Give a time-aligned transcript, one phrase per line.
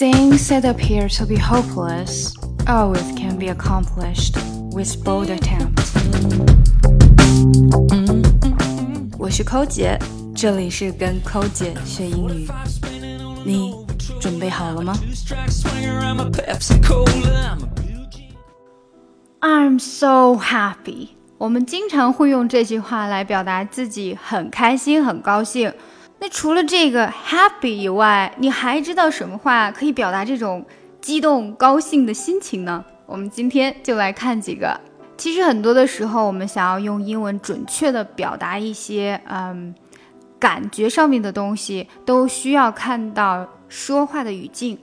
[0.00, 2.34] Things that appear to be hopeless
[2.66, 4.34] always can be accomplished
[4.72, 5.82] with bold attempt.
[9.18, 9.98] 我是抠姐，
[10.34, 12.48] 这里是跟抠姐学英语。
[13.44, 13.74] 你
[14.18, 14.94] 准备好了吗？
[19.42, 21.08] I'm so happy。
[21.36, 25.70] 我们经常会用这句话来表达自己很开心、很高兴。
[26.23, 30.63] 那除了这个 happy 以外，你还知道什么话可以表达这种
[31.01, 32.85] 激动、高兴的心情呢？
[33.07, 34.79] 我们今天就来看几个。
[35.17, 39.73] 其实很多的时候，我们想要用英文准确的表达一些嗯
[40.39, 44.77] 感觉上面的东西，都需要看到说话的语境。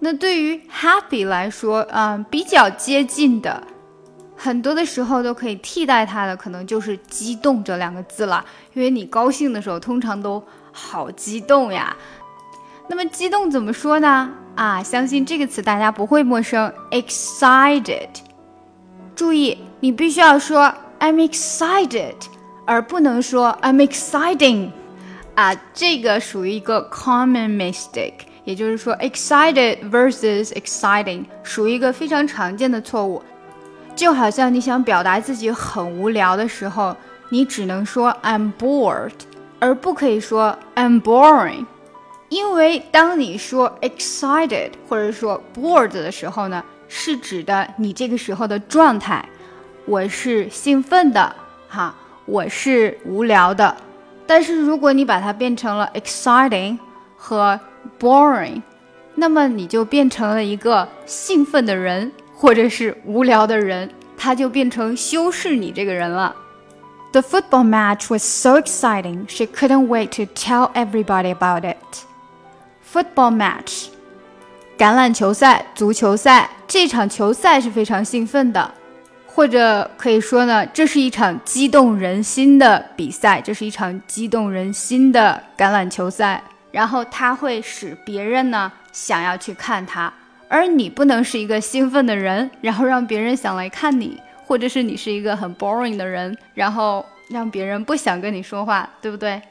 [0.00, 3.62] 那对于 happy 来说，嗯，比较接近的，
[4.42, 8.42] 很多的时候都可以替代它的，可能就是激动这两个字了。
[8.72, 11.94] 因为你高兴的时候，通常都好激动呀，
[12.88, 14.30] 那么激动怎么说呢？
[14.54, 18.08] 啊，相信这个词大家不会陌生，excited。
[19.14, 22.14] 注意，你必须要说 I'm excited，
[22.64, 24.70] 而不能说 I'm exciting。
[25.34, 33.22] 啊，这个属于一个 common mistake，也就是说 excited versus exciting 属于一个非常常见的错误。
[34.00, 36.96] 就好像你想表达自己很无聊的时候，
[37.28, 39.12] 你只能说 I'm bored。
[39.58, 41.66] 而不可以说 I'm boring，
[42.30, 49.22] 因为当你说 excited 或者说 bored 的时候呢，是指的你这个时候的状态。
[49.84, 51.36] 我是兴奋的，
[51.68, 53.76] 哈，我是无聊的。
[54.26, 56.78] 但是如果你把它变成了 exciting
[57.18, 57.60] 和
[57.98, 58.62] boring，
[59.16, 62.10] 那么你就变成了一个兴奋的人，
[62.40, 66.34] 或者是无聊的人，他就变成修饰你这个人了。
[67.12, 71.76] The football match was so exciting, she couldn't wait to tell everybody about it.
[72.90, 73.88] Football match，
[74.78, 78.72] 橄榄球赛、足球赛，这场球赛是非常兴奋的，
[79.26, 86.42] 或者可以说呢，这是一场激动人心的比赛，这是一场激动人心的橄榄球赛。
[86.70, 90.10] 然后它会使别人呢想要去看它，
[90.49, 94.21] 而你不能是一个兴奋的人，然后让别人想来看你。
[94.47, 99.41] 或者是你是一个很 boring 的人，然后让别人不想跟你说话，对不对？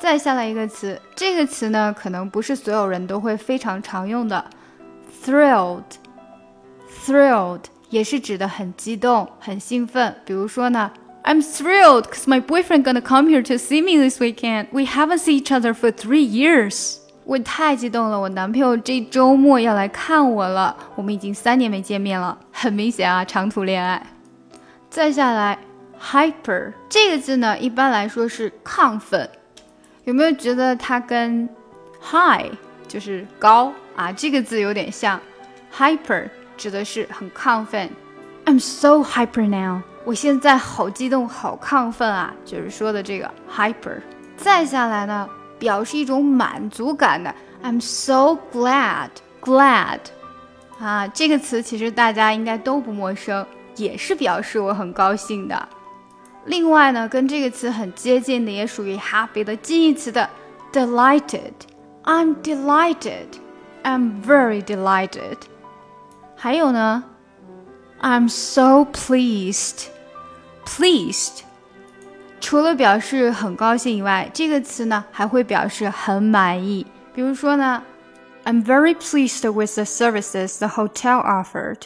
[0.00, 4.44] 再下来一个词，这个词呢，可能不是所有人都会非常常用的，
[5.24, 10.16] thrilled，thrilled 也是指的很激动、很兴奋。
[10.24, 10.90] 比如说呢，
[11.22, 14.66] I'm thrilled because my boyfriend gonna come here to see me this weekend.
[14.72, 16.98] We haven't seen each other for three years.
[17.29, 18.19] 我太激动了！
[18.19, 20.75] 我男朋友这周末要来看我了。
[20.95, 24.03] 我们已经三年没见面了，很明显啊，长途恋爱。
[24.89, 25.55] 再下来
[26.01, 29.29] ，hyper 这个字呢，一般来说是亢奋。
[30.05, 31.47] 有没有觉得它跟
[32.01, 32.51] high
[32.87, 35.21] 就是高啊这个字有点像
[35.71, 37.87] ？hyper 指的是很亢奋。
[38.45, 44.01] I'm so hyper now，我现在好激动，好亢奋啊，就是说的这个 hyper。
[44.35, 45.29] 再下来呢？
[45.58, 50.00] 表示一种满足感的，I'm so glad, glad，
[50.78, 53.46] 啊，这个词其实大家应该都不陌生，
[53.76, 55.68] 也是表示我很高兴的。
[56.46, 60.28] 另外呢，跟这个词很接近的，也属于 happy 的近义词的，
[60.72, 65.38] delighted，I'm delighted，I'm very delighted。
[66.36, 67.02] 还有呢，
[68.02, 71.44] I'm so pleased，pleased。
[72.41, 76.85] 除了表示很高兴以外，这个词呢还会表示很满意。
[77.13, 77.83] 比如说呢
[78.45, 81.81] ，I'm very pleased with the services the hotel offered。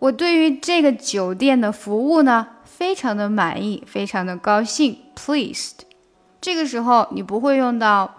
[0.00, 5.80] 我对于这个酒店的服务呢非常的满意，非常的高兴，pleased。
[6.40, 8.14] 这个时候你不会用到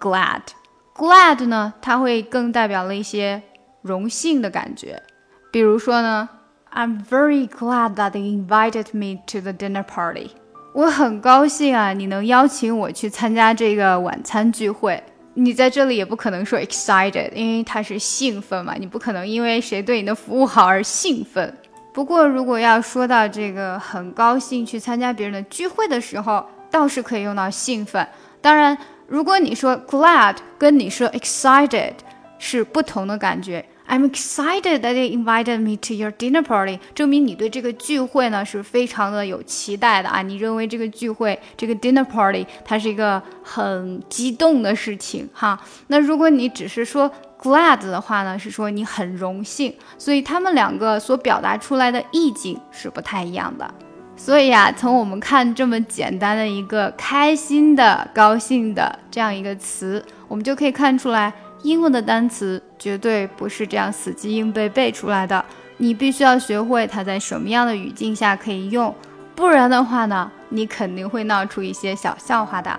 [0.00, 3.42] glad，glad 呢它会更代表了一些
[3.82, 5.02] 荣幸的感觉。
[5.50, 6.28] 比如说呢
[6.72, 10.30] ，I'm very glad that they invited me to the dinner party。
[10.78, 15.02] 我很高兴啊，你能邀请我去参加这个晚餐聚会。
[15.34, 21.52] 你在这里也不可能说 excited，因为它是兴奋嘛，你不可能因为谁对你的服务好而兴奋。
[21.92, 28.06] 不过如果要说到这个很高兴去参加别人的聚会的时候，倒是可以用到兴奋。
[28.40, 28.78] 当然，
[29.08, 31.94] 如果你说 glad，跟你说 excited
[32.38, 33.64] 是不同的感觉。
[33.88, 40.20] I'm excited that they invited me to your dinner party，证明你对这个聚会呢是非常的有期待的啊！
[40.20, 45.58] 你认为这个聚会，这个 dinner party，它是一个很激动的事情哈。
[45.86, 53.72] 那如果你只是说 glad 的话呢，是说你很荣幸，所以他们两个所表达出来的意境是不太一样的。
[54.16, 61.32] 所以啊，从我们看这么简单的一个开心的、高兴的这样一个词，我们就可以看出来，
[61.62, 65.44] 英文的单词绝对不是这样死记硬背背出来的。
[65.76, 68.94] 你必须要学会它在什么样的语境下可以用，
[69.34, 72.78] 不然的话呢，你肯定会闹出一些小笑话的。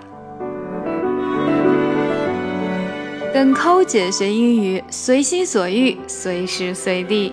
[3.32, 7.32] 跟抠姐学英语，随心所欲，随时随地。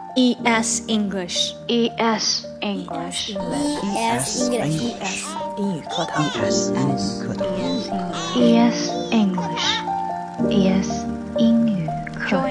[0.16, 3.36] E S English E S English E
[3.98, 5.26] S English
[5.58, 7.46] 英语课堂 E S 英语课堂
[8.34, 9.68] E S English
[10.48, 11.06] E S
[11.36, 11.86] 英语
[12.18, 12.50] 课堂，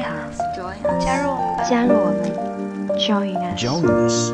[1.00, 1.64] 加入我们吧。
[1.68, 2.32] 加入我们，
[3.00, 3.58] Join us。
[3.60, 4.32] Join us，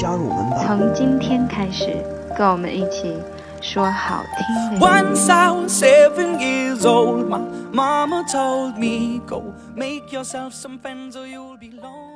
[0.00, 0.64] 加入我们吧。
[0.66, 2.04] 从今天开始，
[2.36, 3.16] 跟我们一起
[3.60, 4.82] 说好听的英语。
[4.82, 7.40] Once I was seven years old, my
[7.72, 12.11] mama told me, Go make yourself some friends or you'll be lonely.